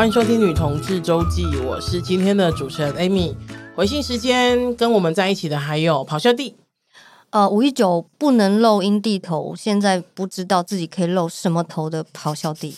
[0.00, 3.34] 欢迎收听《女同志周记》，我是今天的主持人 Amy。
[3.76, 6.56] 回信时间跟我们在一起的还有咆哮帝。
[7.28, 12.74] 呃，五一九不能露阴蒂头，现在不知道自己可以露什么头的咆哮帝。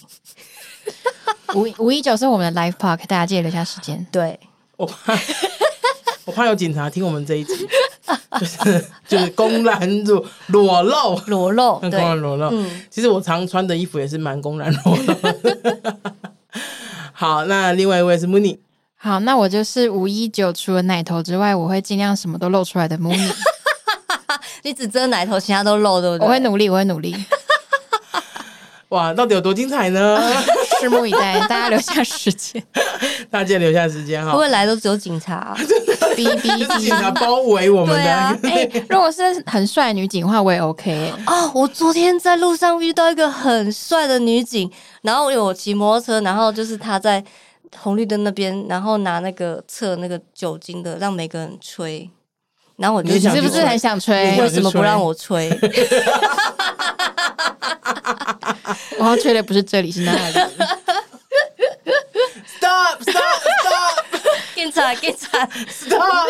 [1.55, 4.05] 五五一九是我们的 live park，大家记得留下时间。
[4.11, 4.41] 对，
[4.77, 5.17] 我怕
[6.27, 7.55] 我怕有警察听我们这一集，
[8.41, 12.49] 就是就是公然裸裸露裸露，公然裸露。
[12.51, 16.12] 嗯，其实我常穿的衣服也是蛮公然裸露的。
[17.23, 18.59] 好，那另外一位是 Mooney。
[18.97, 23.33] 好，那我就是五一九，除了奶头之外，我会尽量什么都露出来的 Mooney。
[24.65, 26.27] 你只遮奶头，其他都露，对不对？
[26.27, 27.15] 我会努力，我会努力。
[28.91, 30.21] 哇，到底有多精彩呢？
[30.83, 32.63] 拭目以待， 大家留下时间，
[33.31, 34.33] 大家留下时间哈。
[34.33, 35.57] 不会来都只有警察、 啊，
[36.17, 38.39] 哔哔哔，警察包围我们的。
[38.89, 41.15] 如果是很帅的女警的话，我也 OK、欸。
[41.27, 44.71] 哦，我昨天在路上遇到一个很帅的女警，
[45.03, 47.23] 然后有我骑摩托车，然后就是她在
[47.79, 52.11] 红绿灯那边，然后拿那个测那个酒精的，让每个人吹。
[52.77, 54.37] 然后我就你是不是很想吹？
[54.41, 55.49] 为什么不让我吹？
[59.03, 60.35] 我要吹的不是这里，是那里。
[62.57, 63.03] Stop!
[63.03, 63.43] Stop!
[63.65, 64.07] Stop!
[64.55, 64.95] 警察！
[64.95, 66.29] 警察！Stop!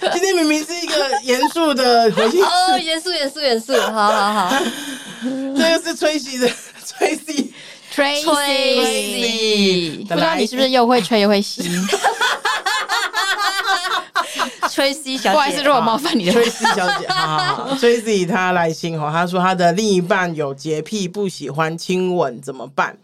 [0.14, 2.42] 今天明明是一个严肃的回信。
[2.42, 3.78] 哦，严肃，严肃，严肃！
[3.78, 4.56] 好好好，
[5.22, 6.50] 这个是吹西的
[6.98, 7.52] 吹西，
[7.92, 10.06] 吹西。
[10.08, 11.62] 不知道你是不是又会吹又会吸？
[14.76, 16.32] 吹西小姐，不好意思，如果冒犯你的。
[16.32, 17.74] 吹西小姐，好好好。
[17.76, 22.94] 吹西她来信哦，她说她的另一半有洁癖，不喜欢亲吻，怎么办？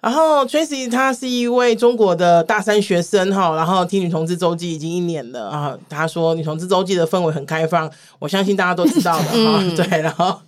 [0.00, 5.78] 然后 Tracy 她是一位中国的大三学生哈，然后听女同志周记已经一年了啊。
[5.88, 9.58] 她说女同志周记的氛围很开放，我相信大家都知道的 哈。
[9.60, 10.40] 嗯、对，然后，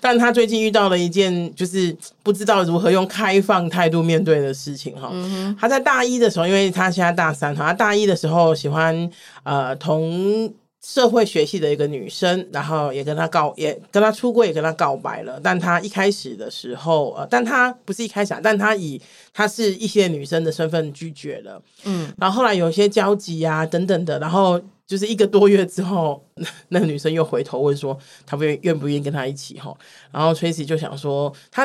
[0.00, 5.08] 但她最近遇到了一件就是不知道如何用开放态度面对的事情哈。
[5.08, 9.10] 她、嗯、哼在大一的时候，因为她现在大三哈，她大一的时候喜欢
[9.42, 10.52] 呃同。
[10.84, 15.38] 社会学系的一个女生，然后也跟他告，也跟他出柜，也跟他告白了。
[15.40, 19.00] 但他一开始的时候，呃，但他不是一开始啊，但他以
[19.32, 21.62] 他是一些女生的身份拒绝了。
[21.84, 26.20] 嗯，然后后来有一些交集啊，等等的，然后就是一个多月之后，
[26.70, 29.72] 那个女生又回头问说，她不愿愿不愿意跟他一起哈？
[30.10, 31.64] 然后 Tracy 就想说，他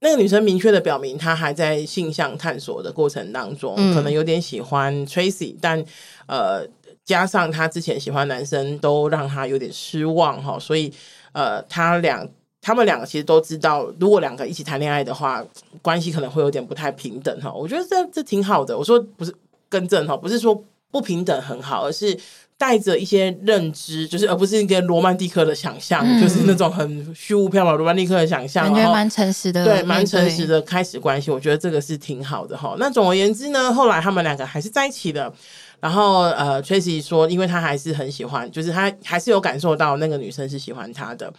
[0.00, 5.84] 那个女生明确的表明，她还在性向探索的过程当中，嗯、可能有点喜欢 Tracy，但
[6.26, 6.66] 呃。
[7.06, 10.92] 加上他之前喜欢男生都让他有点失望哈，所以
[11.30, 12.26] 呃，他俩
[12.60, 15.40] 他们两个其实都知道，如果两个一起谈恋爱的话，
[15.80, 17.52] 关系可能会有点不太平等哈。
[17.52, 19.32] 我觉得这这挺好的，我说不是
[19.68, 22.18] 更正哈，不是说不平等很好，而是
[22.58, 32.74] 带着一些认知，就是而不是一个罗曼蒂克的想象，嗯、就是那种很虚无缥缈罗曼蒂克的想象，感觉蛮诚实的，对，蛮诚实的开始关系，我觉得这个是挺好的哈。
[32.80, 35.32] 那总而言之呢，后来他们两个还是在一起的。
[35.80, 41.32] 然后呃，Tracy 说，因为他还是很喜欢，就是他还是有感受到那个女生是喜欢他的。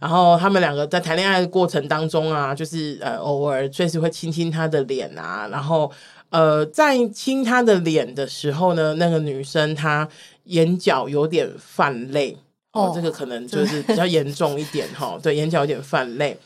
[0.00, 5.48] 然后他们两个在谈恋爱的过程当中啊，就是呃，偶尔 Tracy 会亲亲他的脸啊。
[5.50, 5.90] 然后
[6.30, 10.08] 呃，在亲他的脸的时候呢，那个女生她
[10.44, 12.36] 眼角有点泛泪
[12.72, 15.18] 哦，这个可能就是比较严重一点哈。
[15.22, 16.36] 对，眼角有点泛泪。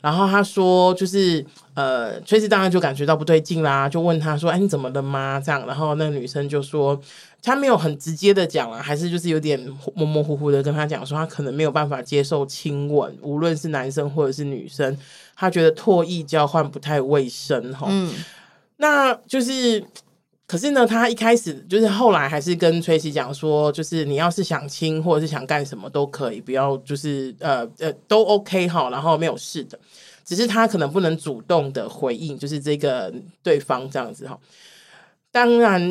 [0.00, 7.00] 然后他说，就是呃，Tracy 当然就感觉到不对劲啦，就问他说：“哎，你怎么了吗？”这样，然后那个女生就说，
[7.42, 9.58] 她没有很直接的讲啊，还是就是有点
[9.94, 14.96] 模模糊糊的跟他讲说，她可能没有办法接受亲吻，无论是男生或者是女生，
[15.34, 17.86] 她觉得唾液交换不太卫生哈。
[17.90, 18.12] 嗯，
[18.76, 19.82] 那就是。
[20.46, 29.76] 可是呢，他一开始就是后来还是跟 Tracy 讲说，就是你要是想亲或者是想干什么都可以，不要就是呃呃都 OK 哈，然后没有事的，
[30.24, 33.12] 只是他可能不能主动的回应，就是这个
[33.42, 34.38] 对方这样子哈。
[35.32, 35.82] 当然，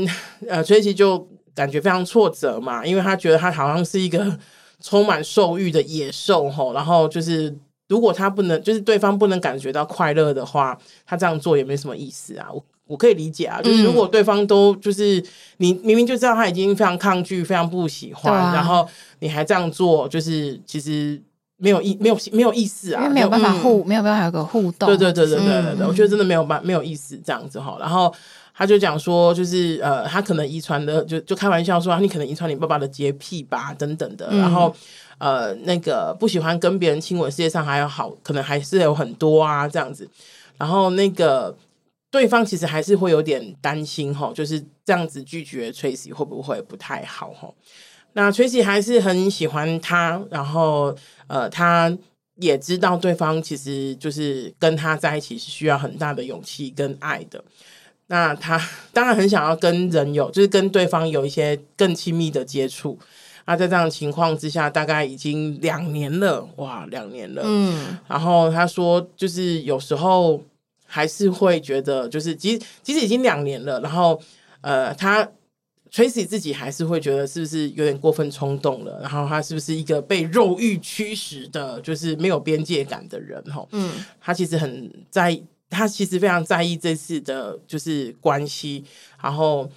[0.48, 4.40] 呃，Tracy 就感觉非常挫折嘛，因为他觉得他好像是一个
[4.80, 7.54] 充满兽欲的野兽哈，然后就是
[7.90, 12.48] 如果他不能，就是对方不能感觉到快乐的话，他这样做也没什么意思啊。
[12.98, 15.24] 可以理解啊，就是如果对方都就是
[15.58, 18.86] 你明明就知道他已经非常抗拒、非常不喜欢，啊、然后
[19.20, 21.20] 你还这样做，就是其实
[21.58, 24.88] 没有意没有没有意思啊，因为没有办法互、嗯、没有办法有个互动。
[24.88, 27.76] 对对对对对对我觉得真的没有办没有意思这样子哈。
[27.80, 28.14] 然后
[28.54, 34.30] 他就讲说，就是呃，他可能遗传的，就就开玩笑说，你可能遗传你爸爸的洁癖吧，等等的。
[34.38, 34.72] 然后
[35.18, 40.08] 呃，那个不喜欢跟别人亲吻，世界上还有好，可能还是有很多啊这样子。
[40.60, 41.58] 然后那个。
[42.16, 47.54] 对方其实还是会有点担心哈，就是这样子拒绝 Tracy 会不会不太好哈？
[48.14, 50.96] 那 Tracy 还是很喜欢他，然后
[51.28, 51.94] 呃，他
[52.38, 57.44] 也知道对方其实就是跟他在一起是需要很大的勇气跟爱的。
[58.08, 58.58] 那他
[58.94, 62.98] 当然很想要跟人有，就是跟对方有一些更亲密的接触。
[63.46, 67.42] 那在这样的情况之下，大概已经两年了，哇，两年了。
[67.46, 70.42] 嗯，然后他说，就是有时候
[70.86, 74.20] 还是会觉得，就是其实其实已经两年了，然后
[74.62, 75.28] 呃，他
[75.92, 79.00] Tracy 自己还是会觉得是不是有点过分冲动了？
[79.02, 83.42] 然后他是不是一个被肉欲驱使的，就是没有边界感的人？
[83.46, 88.84] 哈，嗯，他其实很在意，他其实非常在意这次的，就是关系，
[89.22, 89.70] 然后。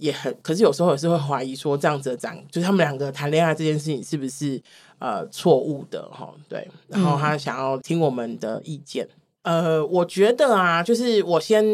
[0.00, 4.58] 也很，可是有时候也是会怀疑说，这样子的讲，就是他们两个谈恋爱这件事情是不是
[4.98, 6.32] 呃错误的哈？
[6.48, 9.06] 对，然后他想要听我们的意见。
[9.42, 11.64] 呃，我觉得啊，就是我先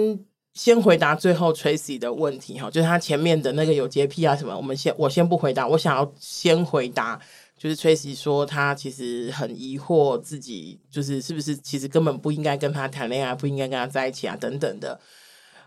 [0.54, 7.20] 先回答最后 Tracy 的问题哈，就是他前面的那个有洁癖啊什么，我们先我先不回答，我想要先回答，
[7.58, 14.98] 就是 Tracy 说他其实很疑惑自己，就是是不是其实根本不应该跟他谈恋爱，不应该跟他在一起啊等等的。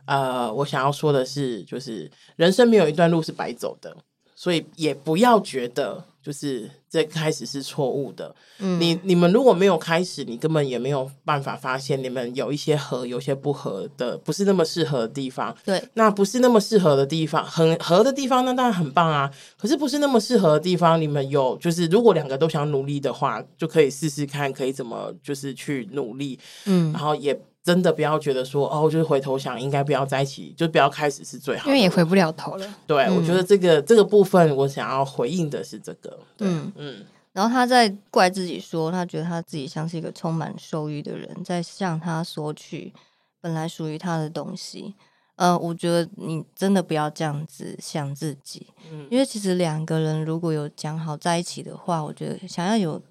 [0.05, 3.95] 呃，我想要说的是，就是人生没有一段路是白走的，
[4.35, 8.35] 所以也不要觉得就是这开始是错误的。
[8.59, 15.55] 嗯，你你们如果没有开始，你根本也没有办法发现你们有一些合，有些不合的，不是那么适合的地方。
[15.63, 19.31] 对，那不是那么适合的地方，很合的地方，那当然很棒啊。
[19.57, 26.37] 可是不是那么适合的地方，你们有就是如果两个都想努力的话，就可以试试看可以怎么就是去努力。
[26.65, 27.39] 嗯，然后也。
[27.63, 32.75] 真的不要觉得说哦，就是回头想应该不要在一起，就不要开始是最好的，因为也回不了头了。
[32.87, 36.17] 对，嗯、我觉得这个这个部分，我想要回应的是这个。
[36.37, 37.05] 对嗯嗯。
[37.31, 42.91] 然后他在怪自己说，他觉得他自己像是一个充满兽欲的人，在向他索取
[43.39, 44.95] 本来属于他的东西。
[45.35, 53.01] 呃，我觉得你真的不要这样子想自己，嗯、因为其实两个人如果有讲好在一起的话，我觉得想要有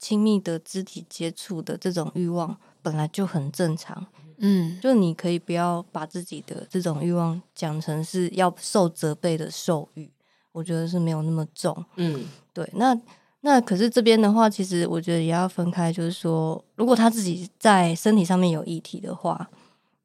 [0.00, 2.56] 亲密的肢体接触的这种欲望。
[2.86, 4.06] 本来就很正常，
[4.38, 10.08] 嗯，就你可以不要把自己的这种欲望讲成是要受责备的受欲，
[10.52, 12.64] 我觉得是没有那么重，嗯，对。
[12.74, 12.96] 那
[13.40, 19.50] 那可是这边的话，其实我觉得也要分开，就是说，如果他自己在身体上面有议题的话。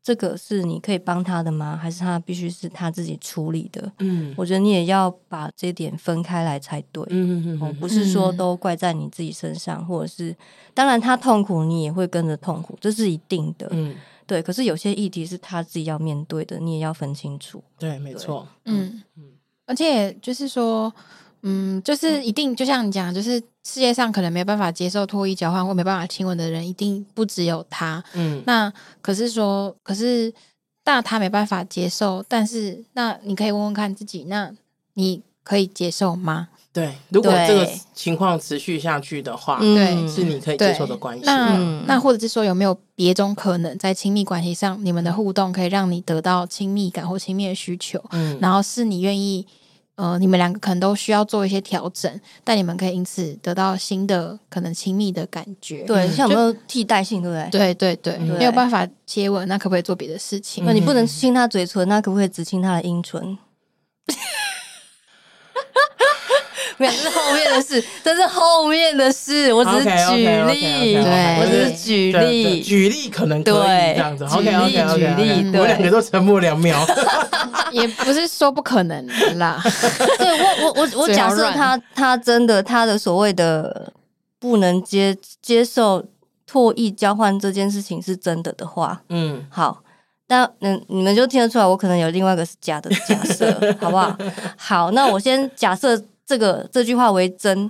[0.04, 1.78] 这个是你可以帮他的吗？
[1.78, 3.92] 还是他必须是他自己处理的？
[4.00, 7.04] 嗯，我觉得你也要把这点分开来才对。
[7.10, 10.36] 嗯嗯嗯，不是说都怪在你自己身上，或者是
[10.74, 13.68] 当然他痛苦，你也会跟着痛苦，这是一定的。
[13.72, 13.96] 嗯，
[14.26, 14.42] 对。
[14.42, 17.64] 可是有些议题是他自己要面对的，你也要分清楚。
[17.78, 18.48] 对，没错。
[18.66, 19.24] 嗯嗯，
[19.66, 20.94] 而且就是说。
[21.44, 28.04] 嗯，就是一定，就像你讲，就是世界上可能没办法接受脱衣交换或没办法亲吻的人，一定不只有他。
[28.14, 28.72] 嗯，那
[29.02, 30.32] 可是说，可是
[30.86, 34.52] 那他没办法接受，但是那你可以问问看自己，那
[34.94, 36.50] 你可以接受吗？
[36.74, 41.24] 对，如果这个情况持续下去的话，对，是你可以接受的关系。
[41.26, 41.58] 那
[41.88, 48.00] 那或者是说，有没有别种可能，在亲密关系上，你们的互动可以让你得到亲密感或亲密的需求？
[48.12, 49.46] 嗯，然后是你愿意。
[49.96, 55.84] 呃，你们两个可能都需要做一些调整，但你们可以因此得到新的可能亲密的感觉。
[55.84, 57.74] 对，像有没有替代性，对不对？
[57.74, 60.66] 对对对，没有办法接吻，那可不可以做别的事情？
[60.66, 63.38] 那你不能亲他嘴唇，那可不可以只亲他的阴唇？
[66.78, 69.54] 没有，这是后面的事，这是后面的事。
[69.54, 74.24] 我只是举例，对，我只是举例，举例可能可以这样子。
[74.26, 75.06] OK OK OK，
[75.54, 76.80] 我们两个都沉默两秒，
[77.72, 79.06] 也不是说不可能
[79.38, 79.62] 啦。
[80.18, 83.92] 对我我我我 假设他他真的他的所谓的
[84.40, 86.04] 不能接接受
[86.50, 89.84] 唾液交换这件事情是真的的话，嗯，好，
[90.28, 94.18] 但嗯你们就听得出来，我可能有另外一个是假的假设，好不好？
[94.58, 96.02] 好，那我先假设。
[96.32, 97.70] 这个这句话为真，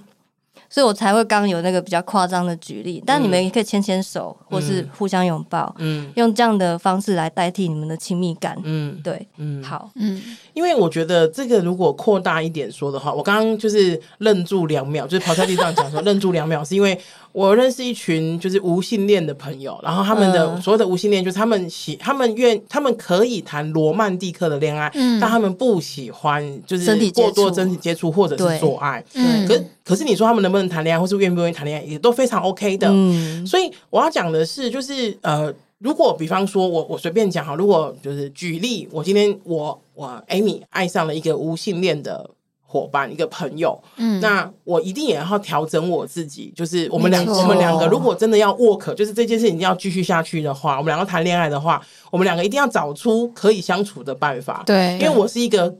[0.69, 3.01] 所以我才会刚有那个比较夸张的举例。
[3.03, 10.21] 但你们也可以牵牵手，嗯、或是互相拥抱，嗯，用这样的方式来代替你们的亲密感，嗯，对，嗯，好，嗯，
[10.53, 16.95] 因为我觉得这个如果扩大一点说的话，我刚刚就是愣住两秒，就是跑在地上讲说愣住两秒，是因为。
[17.33, 42.29] 我认识一群就是无性恋的朋友，然后他们的所有的无性恋就是他们喜，他们愿，他们可以谈罗曼蒂克的恋爱，嗯，但他们不喜欢就是过多身体接触或者是做爱，嗯，可是可是你说他们能不能谈恋爱，或是愿不愿意谈恋爱，也都非常 OK 的，嗯，所以我要讲的是，就是呃，如果比方说我我随便讲哈，如果就是举例，我今天我我 Amy 爱上了一个无性恋的。
[42.71, 55.75] 伙伴，一个朋友，嗯，那我一定也要调整我自己，就是我们两个，我们两个如果真的要 work，就是这件事情要继续下去的话，我们两个谈恋爱的话，我们两个一定要找出可以相处的办法，对，因为我是一个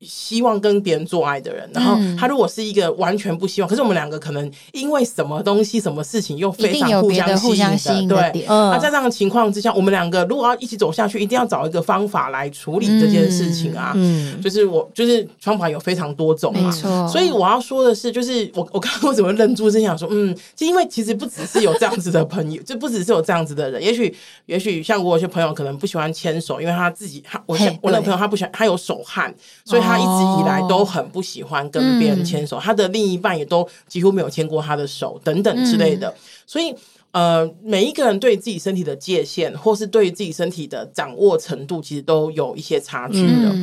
[0.00, 7.10] 希望跟别人做爱的人，然后他如果是一个完全不希望，可是我们两个可能因为什么东西、什么事情又非常互
[7.54, 16.70] 相吸引的，对，嗯，那在这样的情况之下，我们两个如果要一起走下去，一定要找一个方法来处理这件事情啊，嗯，就是我就是方法有非常多种嘛，
[17.08, 29.34] 所以我要说的是，就是我我刚刚为什么愣住，是想说，嗯，就因为其实不只是有这样子的朋友，就不只是有这样子的人，也许也许像我有些朋友可能不喜欢牵手，因为他自己他我想我那个朋友他不喜欢他有手汗，
[29.64, 36.12] 所以他一直以来都很不喜欢跟别人牵手，他的另一半也都几乎没有牵过他的手，等等之类的。
[36.46, 36.74] 所以，
[37.12, 43.54] 呃，每一个人对自己身体的界限，或是对自己身体的掌握程度，其实都有一些差距的。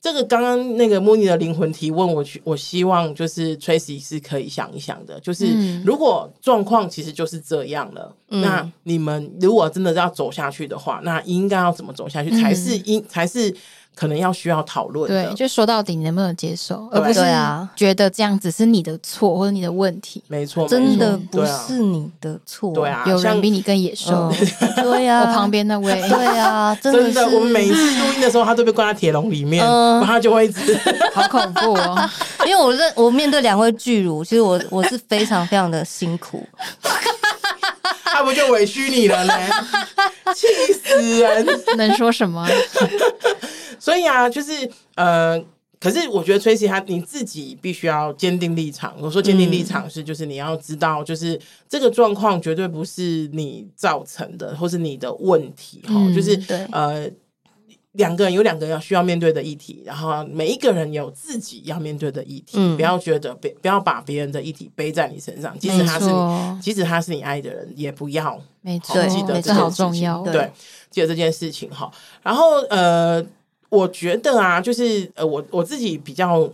[0.00, 13.54] 这个刚刚那个莫妮的灵魂提问，我我希望就是 Tracy 是可以想一想的，就是如果状况其实就是这样了，那你们如果真的要走下去的话，那应该要怎么走下去才是应才是？
[13.94, 17.20] 可能要需要讨论，对，就说到底你能不能接受，而不是
[17.76, 20.22] 觉得这样子是你的错或者你的问题。
[20.28, 22.72] 没错，真的不是你的错。
[22.74, 24.32] 对啊，有人比你更野兽。
[24.76, 30.78] 对呀， 我旁边那位， 对啊，真的，我们每一次录音的时候，他都被关在铁笼里面，然后他就会一直
[31.14, 32.10] 好恐怖哦。
[32.46, 36.46] 因为我认我面对两位巨乳，其实我我是非常非常的辛苦。
[38.04, 39.34] 他不就委屈你了呢？
[40.34, 41.44] 气死人！
[41.76, 42.46] 能说什么？
[43.78, 45.42] 所以啊，就是呃，
[45.80, 48.94] 可是我觉得 Tracy 他你自己必须要坚定立场。
[48.98, 51.38] 我说坚定立场是，就是你要知道，就是
[51.68, 55.92] 这个状况绝对不是你造成的，或是你的问题哈。
[55.94, 56.40] 嗯、就是
[56.72, 57.06] 呃，
[57.92, 68.40] 两个人有两个要需要面对的议题，然后每一个人有自己要面对的议题，嗯、不要觉得别不要把别人的议题背在你身上，即使他是你，即使他是你爱的人，也不要。
[68.62, 70.22] 没错，记得这好重要。
[70.22, 70.50] 对，
[70.90, 71.90] 记得这件事情哈。
[72.22, 73.22] 然后呃。
[73.74, 76.50] 我觉得啊，就是呃，我我自己比较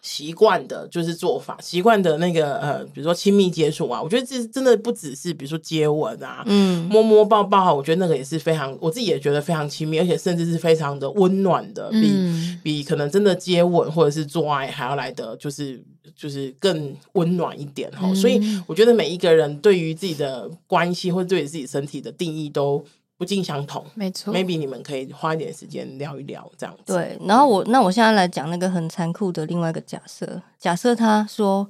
[0.00, 15.80] 习惯的，就是做法习惯的那个呃，比如说亲密接触啊，我觉得这真的不只是比如说接吻啊，嗯，摸摸抱抱，我觉得那个也是非常，我自己也觉得非常亲密，而且甚至是非常的温暖的，比、嗯、比可能真的接吻或者是做爱还要来的，就是
[16.16, 18.08] 就是更温暖一点哈。
[18.08, 22.84] 嗯、所以我觉得每一个人对于自己的关系或者对于自己身体的定义都。
[23.22, 24.34] 不尽相同，没错。
[24.34, 26.92] Maybe 你们可以花一点时间聊一聊这样子。
[26.92, 30.42] 对，然后我那我现在来讲那个很残酷的另外一个假设。
[30.58, 31.64] 假设他说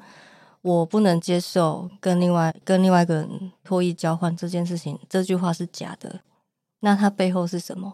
[0.63, 6.21] 我不能接受跟另外跟另外一个人脱衣交换这件事情，这句话是假的。
[6.81, 7.93] 那他背后是什么？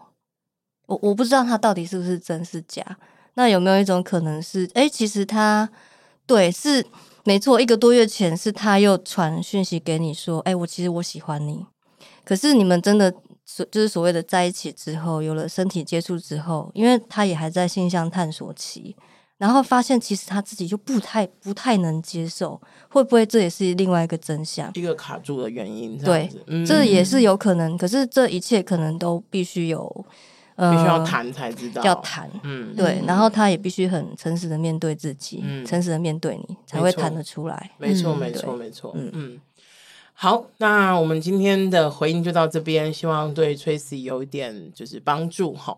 [0.85, 2.97] 我我不知道他到底是不是真是假。
[3.33, 5.69] 那有没有一种可能是，哎，其实他
[6.25, 6.85] 对是
[7.25, 7.59] 没错。
[7.59, 11.65] 一个多月前是他又传讯息给你说，哎，我其实我喜欢你，
[12.23, 13.13] 可是你们真的。
[13.51, 18.95] 所就是所谓的在一起之后，有了身体接触之后，因为他也还在性向探索期，
[19.39, 24.71] 然后发现其实他自己就不太不太能接受，会不会这也是另外一个真相？
[24.75, 27.75] 一个卡住的原因，对，嗯、这也是有可能。
[27.75, 30.05] 可是这一切可能都必须有，
[30.55, 33.01] 呃，必须要谈才知道，要谈，嗯，对。
[33.07, 37.71] 然后他也必须很诚实的面对自己，嗯、诚实的面对你，才会谈得出来。
[37.79, 39.41] 没错，没错，没错，嗯嗯。
[40.21, 45.77] 好，那我们今天的回应就到这边，希望对 Tracy 有一点就是帮助哈。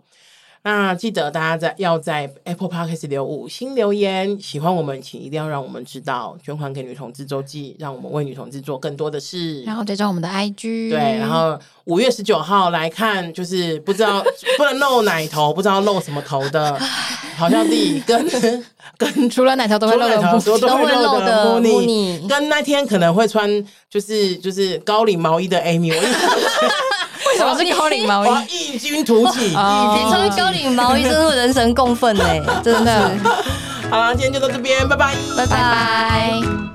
[0.63, 9.63] 那记得大家在要在 Apple Podcast 留五星留言，喜欢我们请一定要让我们知道，捐款给女同志周记，让我们为女同志做更多的事。
[9.63, 14.24] 然后追踪我们的 IG，对，然后五月十九号来看，就是不知道
[14.58, 16.77] 不能露奶头，不知道露什么头的，
[17.36, 18.24] 好像自己跟。
[18.98, 20.22] 跟除了奶头都会露的，
[20.60, 21.60] 都会露的。
[21.60, 23.50] 你跟那天可能会穿
[23.89, 25.91] 就是就是高领毛衣的 Amy，
[27.42, 28.74] 什么是高领毛衣？
[28.74, 33.12] 异军突起，你穿高领毛衣真是人神共愤哎，真的。
[33.90, 36.71] 好了，今天就到这边，拜拜，拜拜。